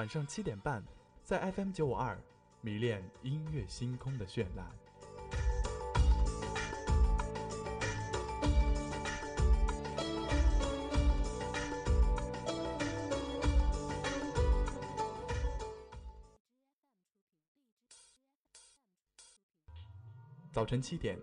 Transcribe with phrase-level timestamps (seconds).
[0.00, 0.82] 晚上七点半，
[1.22, 2.18] 在 FM 九五二，
[2.62, 4.66] 迷恋音乐星空的绚烂。
[20.50, 21.18] 早晨七点，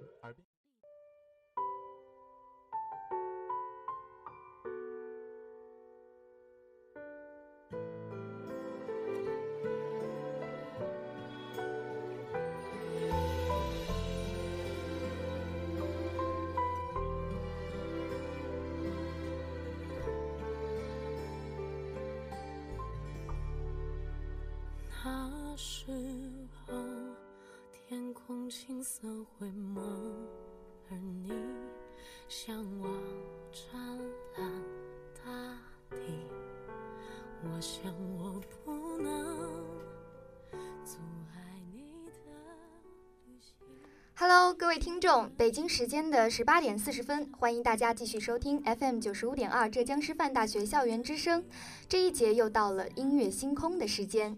[45.48, 51.42] 北京时间的十八点四十分，欢迎大家继续收听 FM 九十五点二浙江师范大学校园之声。
[51.88, 54.38] 这一节又到了音乐星空的时间。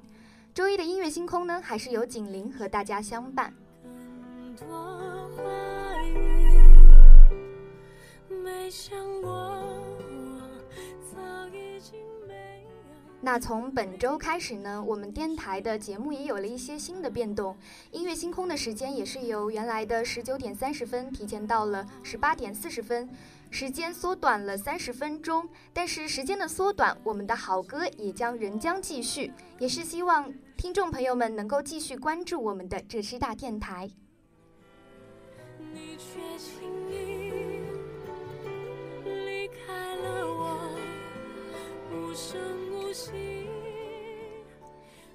[0.54, 3.52] 周一的音乐星空呢，还是由景林和大家相伴。
[8.30, 9.79] 没想过
[13.22, 17.56] 那从本周开始呢，我们电台的节目也有了一些新的变动，
[17.92, 23.10] 音乐星空的时间也是由原来的十九点三十分提前到了十八点四十分。
[23.52, 33.90] 时间缩短了三十分钟，但是时间的缩短，我们的好歌也将仍将继续，也是希望听众朋友们能够继续关注我们的浙师大电台。
[35.74, 37.32] 你却轻易
[39.04, 40.70] 离开了我，
[41.92, 42.69] 无声。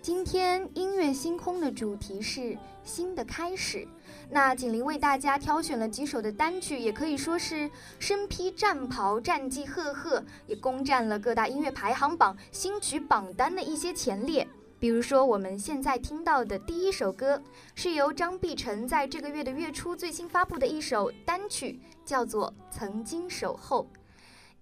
[0.01, 3.89] 今天音乐星空的主题是新的开始。
[4.31, 7.69] 那锦麟为大家挑选了几首的单曲，也可以说是
[7.99, 14.47] 身披战袍，战绩赫赫，也攻占了各大音乐排行榜新曲榜单的一些前列。
[14.79, 17.43] 比如说，我们现在听到的第一首歌，
[17.75, 23.89] 是由张碧晨在这个月的月初最新发布的一首单曲，叫做《曾经守候》。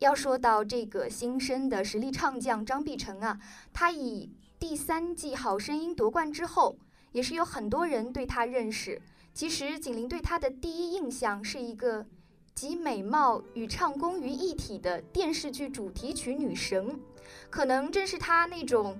[0.02, 3.38] 要说到这个新生的实力唱将张碧晨啊，
[3.72, 6.76] 她以第三季《好声音》夺冠之后，
[7.12, 9.00] 也是有很多人对她认识。
[9.32, 12.04] 其实景林对她的第一印象是一个
[12.52, 17.00] 集美貌与唱功于一体的电视剧主题曲女神，
[17.48, 18.98] 可能正是她那种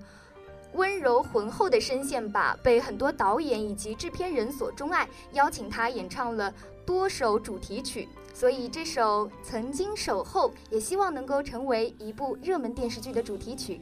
[0.73, 6.53] 温柔浑厚的声线吧，被很多导演以及制片人所钟爱，邀请他演唱了
[6.85, 8.07] 多首主题曲。
[8.33, 13.79] 所以这首《曾经守候》也希望能够成为一部热门电视剧的主题曲。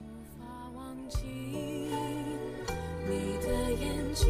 [0.00, 0.04] 无
[0.40, 1.20] 法忘记
[3.08, 4.26] 你的眼睛，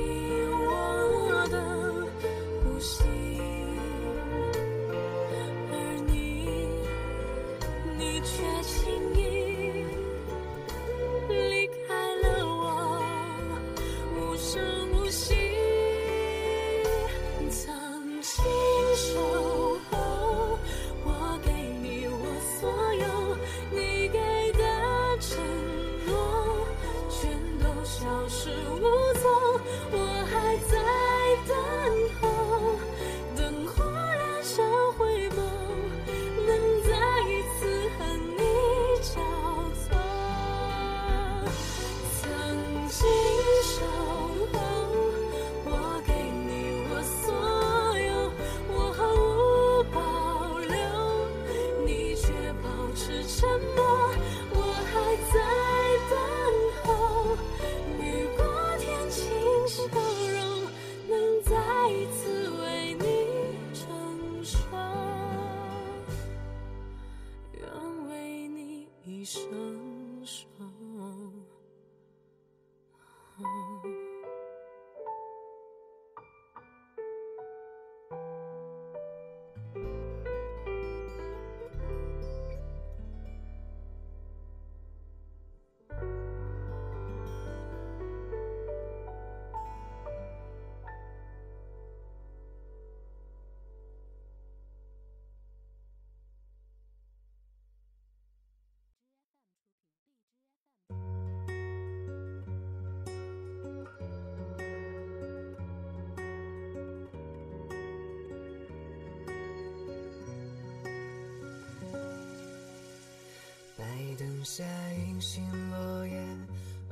[114.45, 114.65] 下
[115.07, 116.17] 隐形落叶，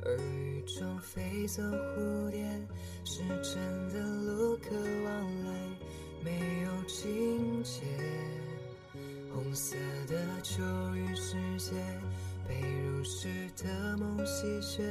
[0.05, 2.43] 耳语中飞走蝴蝶，
[3.03, 5.51] 是真的路可往来，
[6.23, 7.81] 没有情节。
[9.33, 9.75] 红色
[10.07, 10.63] 的秋
[10.95, 11.75] 雨世界，
[12.47, 13.27] 被入世
[13.57, 14.83] 的梦洗雪。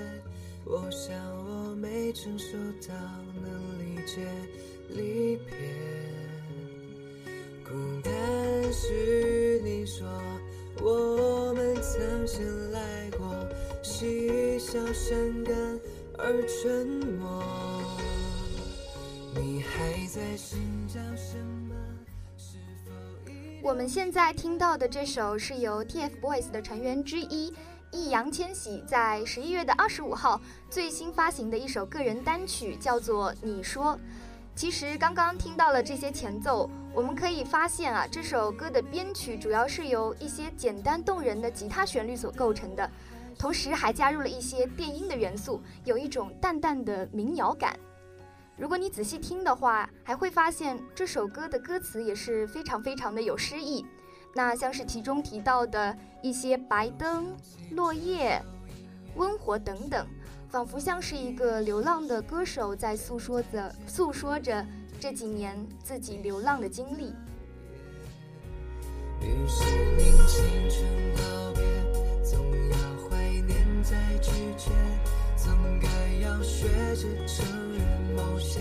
[0.67, 1.17] 我想
[1.47, 2.57] 我没成熟
[2.87, 2.95] 到
[3.43, 4.21] 能理解
[4.91, 5.57] 离别。
[7.65, 7.71] 孤
[8.03, 10.07] 单是你说
[10.83, 11.10] 我
[12.01, 13.29] 曾经来过，
[13.83, 15.55] 嬉笑伤感
[16.17, 16.87] 而沉
[17.19, 17.45] 默。
[19.35, 20.59] 你还在寻
[20.89, 21.37] 找什
[21.69, 21.75] 么？
[22.39, 22.57] 是
[22.87, 27.53] 否已我们现在听到的这首是由 TFBOYS 的成员之一
[27.93, 33.93] 易烊千玺在十一月的二十五号最新发行的一首个人单曲，叫做《你说》。
[34.55, 42.91] 其实刚刚听到了这些前奏，我们可以发现啊，这首歌的编曲主要是由一些简单动人的吉他旋律所构成的，
[43.39, 47.79] 同时还加入了一些电音的元素，有一种淡淡的民谣感。
[48.59, 53.87] 如果你仔细听的话，还会发现这首歌的歌词也是非常非常的有诗意。
[54.35, 57.35] 那像是其中提到的一些白灯、
[57.71, 58.41] 落叶、
[59.17, 60.07] 温火等等，
[60.51, 64.67] 仿佛像是一个流浪的歌手在诉说着诉说着
[64.99, 67.15] 这几年自己流浪的经历。
[69.21, 69.63] 于是
[69.97, 70.83] 宁青春
[71.15, 71.63] 告别，
[72.25, 73.17] 总要怀
[73.47, 74.71] 念再拒绝，
[75.37, 75.89] 总该
[76.21, 77.87] 要学着承认
[78.17, 78.61] 某些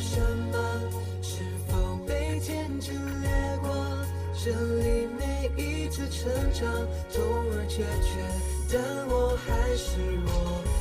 [0.00, 0.18] 什
[0.50, 0.58] 么？
[1.22, 3.28] 是否被天真掠
[3.62, 3.70] 过？
[4.42, 6.66] 这里每一次成长，
[7.12, 8.16] 痛而决绝，
[8.72, 10.79] 但我还是我。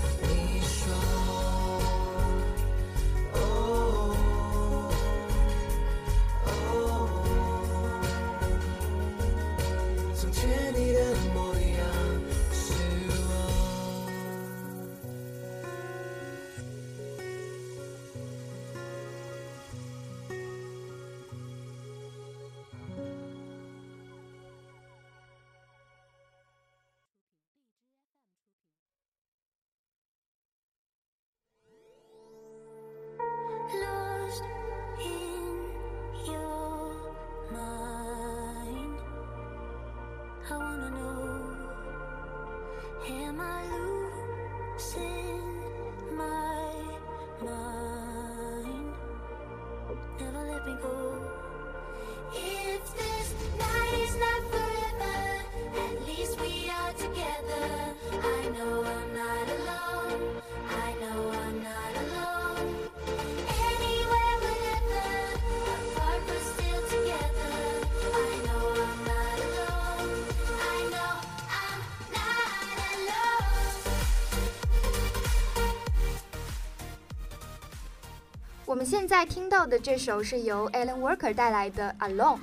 [78.89, 82.38] 现在听到的这首是由 Alan Walker 带来的《Alone》。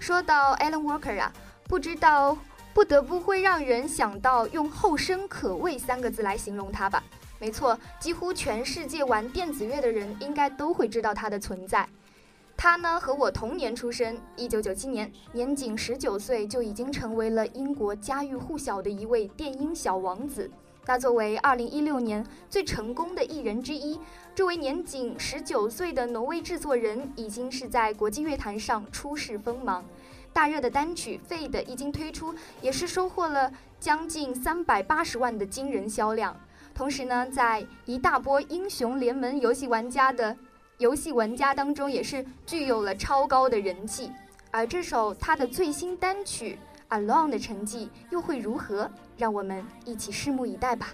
[0.00, 1.32] 说到 Alan Walker 啊，
[1.68, 2.36] 不知道
[2.74, 7.04] 不得不会让人想到用“后生可畏”三个字来形容他吧？
[7.38, 11.88] 没错，几乎全世界玩电子乐的人应该都会知道他的存在。
[12.56, 20.50] 他呢和我同年出生，一九九七年，年仅十九岁就已经成为了英国家喻户晓的一位电音小王子。
[20.84, 24.00] 那作为二零一六年最成功的艺人之一，
[24.34, 29.84] 这位年仅十九岁的挪威制作人已经是在国际乐坛上出世锋芒。
[30.32, 36.34] 大热的单曲《Fade》一经推出，也是收获了将近三百八十万的惊人销量。
[36.74, 40.36] 同时呢，在一大波英雄联盟游戏玩家的
[40.78, 44.10] 游戏玩家当中，也是具有了超高的人气。
[44.50, 46.58] 而这首他的最新单曲
[46.92, 48.90] 《Alone》的成绩又会如何？
[49.16, 50.88] 让我们一起拭目以待吧。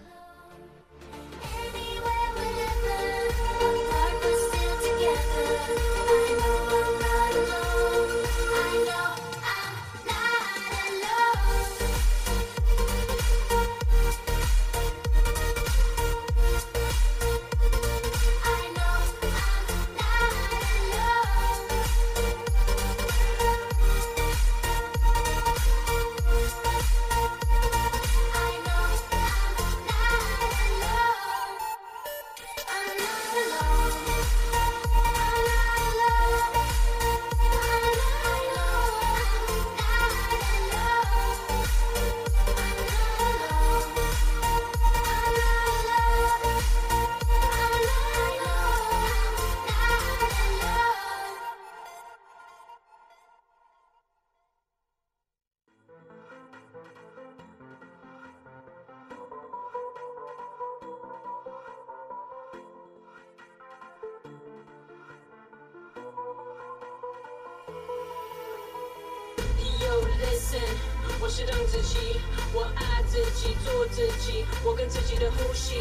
[71.20, 72.20] 我是邓紫棋，
[72.52, 75.75] 我爱自己，做自己，我跟自己的呼吸。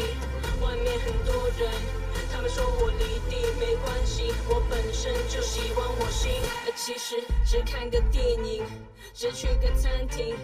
[0.60, 1.70] 外面很多人，
[2.32, 6.32] 他们说我离地没关系，我本身就喜欢我心。
[6.66, 8.64] 呃其实只看个电影，
[9.12, 10.34] 只去个餐厅，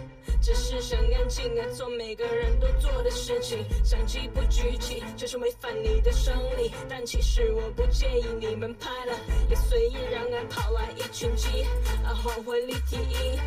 [0.42, 3.64] 只是想安静啊，做每个人都做的事情。
[3.84, 6.70] 相机不举起，就是违反你的生理。
[6.88, 11.64] 但其实我不介意你们拍了，也随意让爱跑来一群鸡，
[12.04, 13.40] 啊，换回立体音。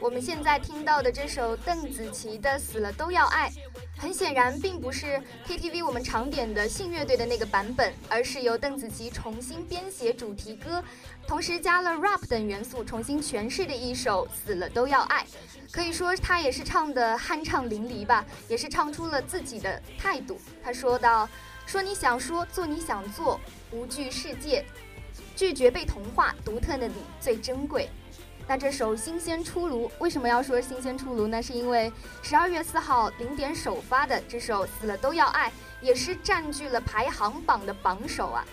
[0.00, 3.50] 我们现在听到的这首邓紫棋的《死了都要爱》，
[3.96, 10.82] 很显然并不是 KTV 我们常点的信乐队的那个版本，而是由邓紫棋重新编写主题歌，
[11.26, 15.22] 同时加了 rap 等元素，重新诠释的一首《死了都要爱》。
[15.72, 20.38] 可以说，她也是唱的酣畅淋漓吧，也是唱出了自己的态度。
[20.62, 21.28] 她说道
[21.66, 23.40] ：“说你想说，做你想做，
[23.70, 24.64] 无惧世界。”
[25.36, 27.88] 拒绝被同化，独特的你最珍贵。
[28.46, 31.42] 那这首新鲜出炉，为什么要说新鲜出炉呢？
[31.42, 31.90] 是因为
[32.22, 35.48] 十二月四号零点首发的这首《死了都要爱》，
[35.80, 38.44] 也是占据了排行榜的榜首啊。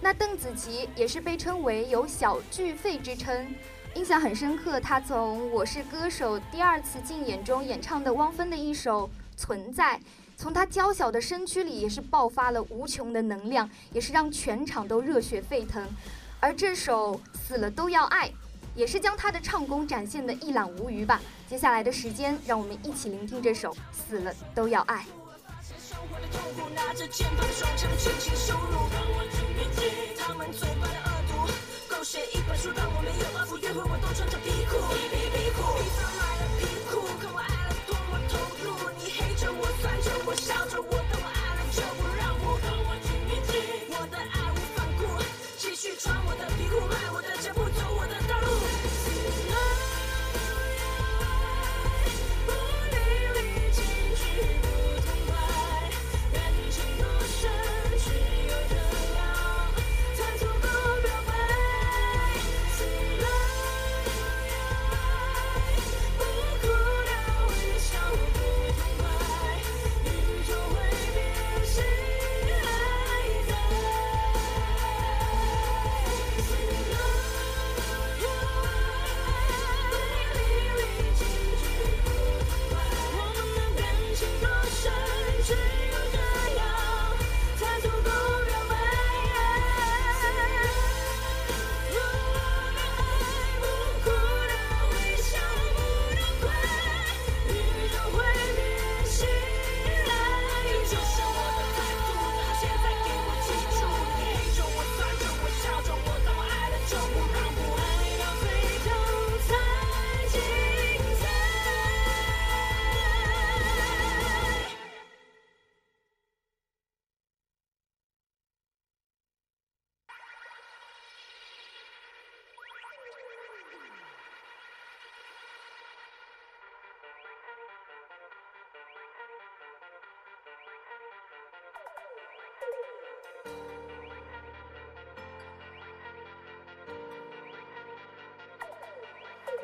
[0.00, 3.52] 那邓紫棋也是被称为有小巨肺之称，
[3.94, 4.78] 印象很深刻。
[4.78, 9.98] 她从《我是歌手》第二次竞演中演唱的汪峰的一首《存在》。
[10.36, 15.82] 从他娇小的身躯里也是爆发了无穷的能量，也是让全场都热血沸腾。
[16.38, 18.28] 而这首《死了都要爱》，
[18.74, 21.20] 也是将他的唱功展现的一览无余吧。
[21.48, 25.04] 接下来的时间，让我们一起聆听这首《死了都要爱》。
[32.04, 34.78] 写一本书，让我没有包袱，约会我都穿着皮裤，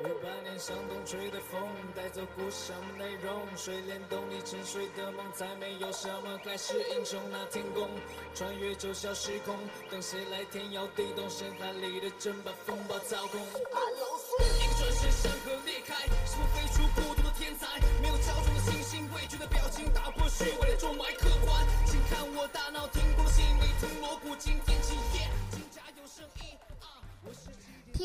[0.02, 1.62] 为百年向东吹的风，
[1.94, 3.47] 带走故乡的内容。
[3.56, 7.88] 水帘洞里沉睡的梦，再没有什么盖世英雄那天宫。
[8.35, 9.56] 穿越九霄时空，
[9.90, 11.30] 等谁来天摇地动？
[11.30, 13.40] 深海里的针把风暴操控。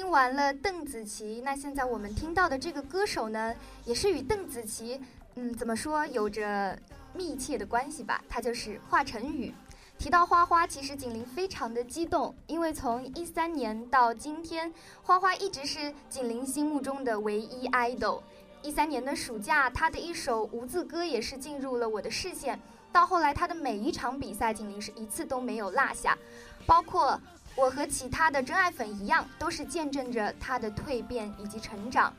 [0.08, 5.02] 听完了邓紫棋，那现在我们听到的这个歌手呢，也是与邓紫棋，
[5.36, 6.80] 嗯，怎么说有着
[7.14, 8.24] 密切的关系吧？
[8.30, 9.54] 他就是华晨宇。
[9.98, 14.74] 提到花花，其实锦麟非常的激动，因为从一三年到今天，
[15.04, 18.22] 花花一直是锦麟心目中的唯一 idol。
[18.64, 22.58] 一三年的暑假，他的一首无字歌也是进入了我的视线。
[22.94, 26.18] 到后来，他的每一场比赛，锦麟是一次都没有落下，
[26.66, 27.20] 包括。
[27.58, 32.14] 我和其他的真爱粉一样，都是见证着他的蜕变以及成长。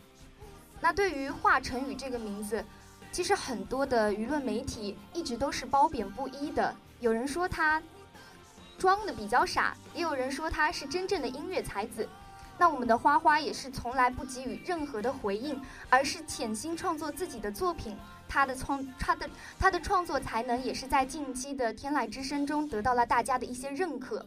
[0.80, 2.64] 那对于华晨宇这个名字，
[3.12, 6.74] 其实很多的舆论媒体一直都是褒贬不一的。
[6.98, 7.80] 有人说他
[8.76, 12.08] 装的比较傻，也有人说他是真正的音乐才子。
[12.58, 17.96] 那我们的花花也是从来不给予任何的回应，而是潜心创作自己的作品。
[18.28, 24.26] 他的创他的他的创作才能也是在近期的《天籁之声》中得到了大家的一些认可。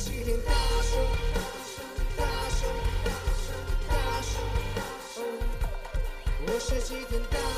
[6.73, 7.50] 我是齐天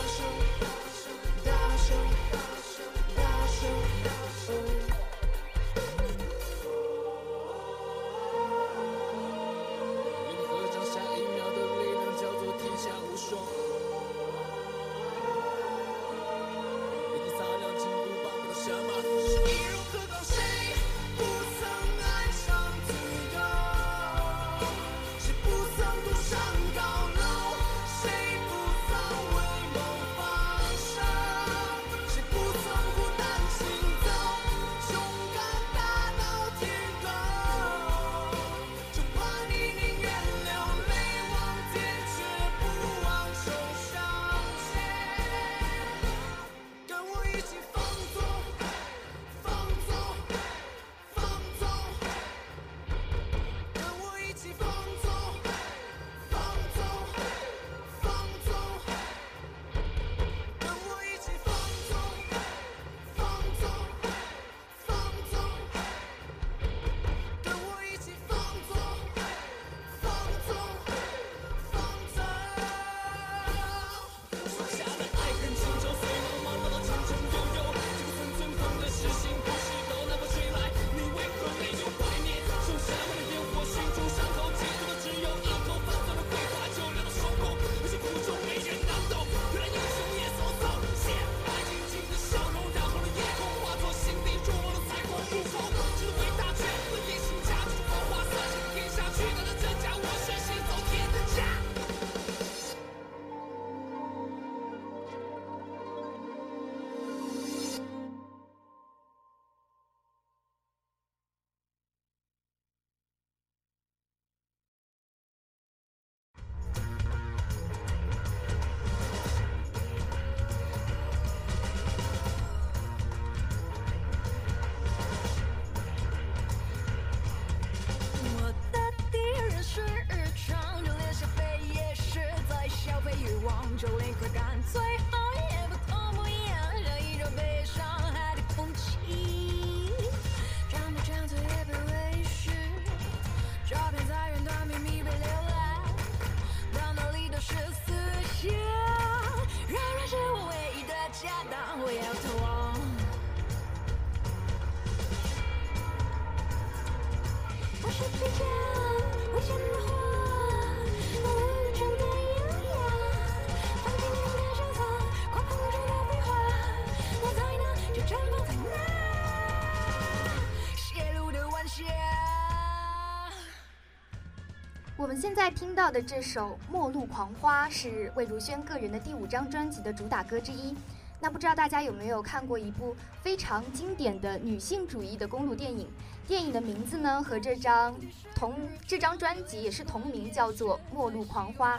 [175.14, 180.76] 我们现在听到的这首《末路狂花》是魏如萱个人的第五张专辑的主打歌之一。
[181.20, 185.88] 那不知道大家有没有看过一部非常经典的女性主义的公路电影？
[186.28, 187.96] 电影的名字呢和这张
[188.34, 188.56] 同
[188.88, 191.78] 这张专辑也是同名，叫做《末路狂花》。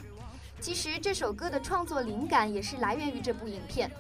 [0.61, 3.91] 其实这首歌的创作灵感也是来源于这部影片。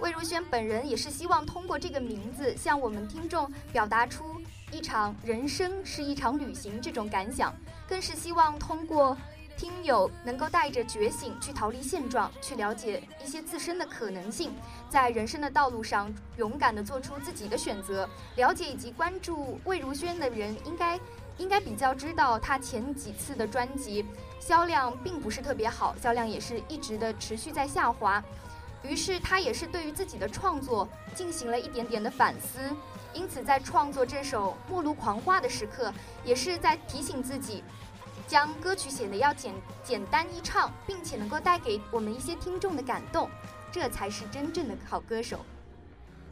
[0.00, 4.41] 魏如萱本人也是希望通过这个名字向我们听众表达出
[4.72, 7.54] 一场人生是一场旅行这种感想，
[7.86, 9.14] 更是希望通过
[9.54, 14.50] 听友能够带着觉醒去逃离现状，去了解一些自身的可能性，
[14.88, 18.08] 在人生的道路上勇敢地做出自己的选择。
[18.36, 20.98] 了解以及关注魏如萱的人应该
[21.36, 24.06] 应该比较知道，她前几次的专辑
[24.40, 28.24] 销量并不是特别好，销量也是一直的持续在下滑。
[28.82, 32.58] 于是他也是对于自己的创作进行了一点点的反思，
[33.14, 35.92] 因此在创作这首《末路狂花》的时刻，
[36.24, 37.62] 也是在提醒自己，
[38.26, 43.28] 将歌曲写的要简简单易唱，并且能够带给我们一些听众的感动，
[43.70, 45.40] 这才是真正的好歌手。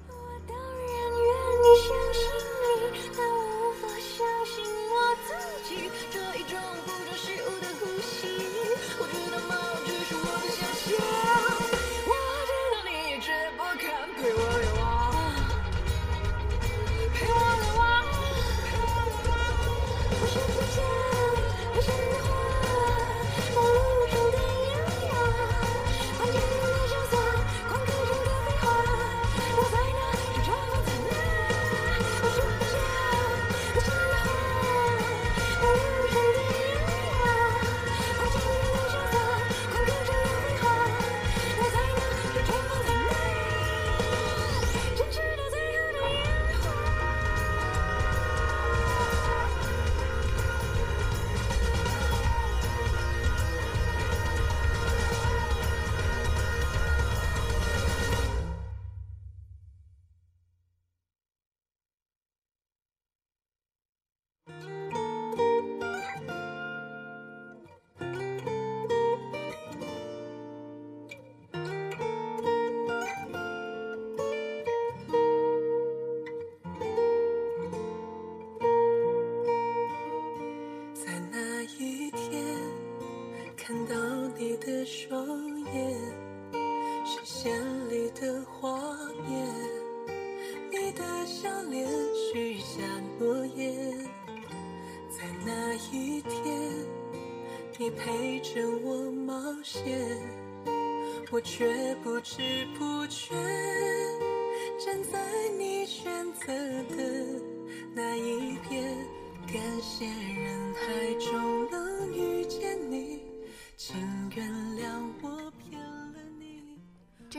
[0.08, 0.14] 我
[0.48, 1.28] 当然愿
[1.62, 2.22] 意相信
[3.12, 3.39] 你，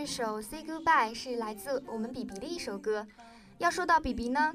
[0.01, 3.05] 这首《Say Goodbye》是来自我们比比的一首歌。
[3.59, 4.51] 要说到比比呢，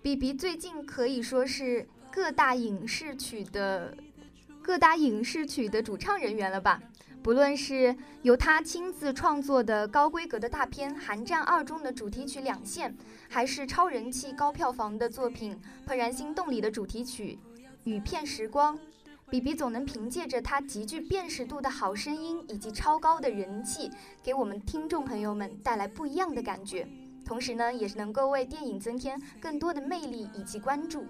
[0.00, 3.92] 比比最近可以说是各大影视曲的
[4.62, 6.80] 各大影视曲的主唱人员了吧？
[7.20, 12.92] 不论是由他亲自创作的高规格的大片《寒战二》中的主题曲《两线》，
[13.28, 17.36] 还是超人气、高票房的作品《怦然心动》里的主题曲
[17.82, 18.78] 《雨片时光》，
[19.28, 23.90] 比比总能凭借着他极具辨识度的好声音以及超高的人气，
[24.22, 26.86] 给我们听众朋友们带来不一样的感觉。
[27.24, 31.04] 同时呢，也是能够为电影增添更多的魅力以及关注。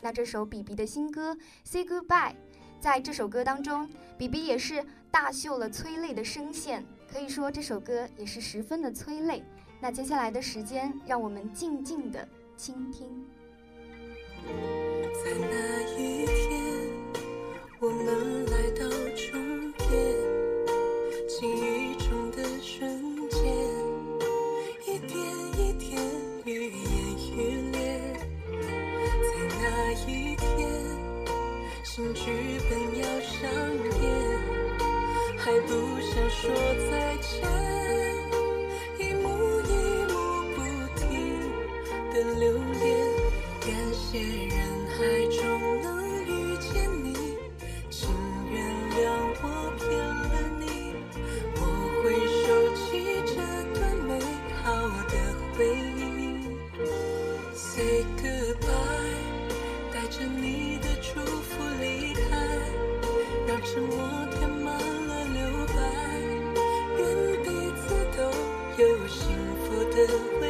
[0.00, 2.32] 那这首比比的新歌《Say Goodbye》，
[2.80, 9.44] 在这首歌当中，比比也是大秀了催泪的声线，可以说这首歌也是十分的催泪。
[9.80, 13.24] 那接下来的时间，让我们静静的倾听。
[14.42, 16.26] 在那一，
[17.82, 18.99] 我们来到
[60.20, 62.20] 着你的祝福离开，
[63.48, 63.96] 让沉默
[64.30, 65.80] 填满了留白，
[66.98, 67.02] 愿
[67.42, 67.48] 彼
[67.80, 67.82] 此
[68.14, 68.20] 都
[68.76, 69.18] 有幸
[69.64, 69.96] 福的
[70.42, 70.49] 未来。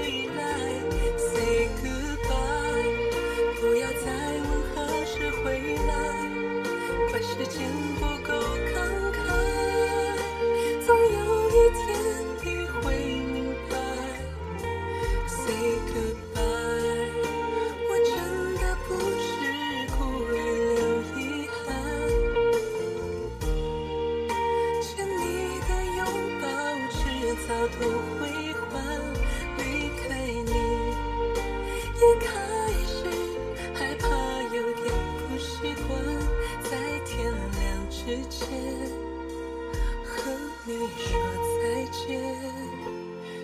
[40.71, 41.19] 你说
[41.59, 42.23] 再见。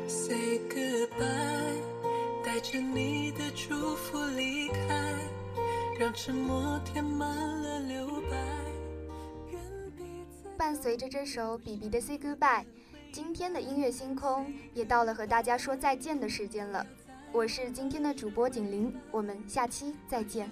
[0.07, 1.81] Say goodbye，
[2.45, 5.15] 带着你的祝福离开，
[5.99, 7.29] 让沉默填满
[7.62, 8.37] 了留白。
[10.57, 12.65] 伴随着这首 B.B 的 Say Goodbye，
[13.12, 16.87] 今天的音乐星空也到了和大家说再见的时间了。
[17.33, 20.49] 我是今天的主播景玲，我们下期再见。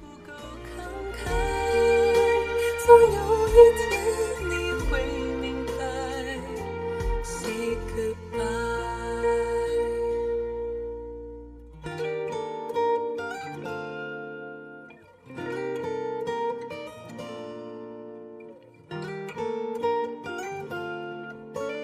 [0.00, 1.30] 不够慷慨，
[2.86, 3.52] 总有一
[3.88, 4.19] 天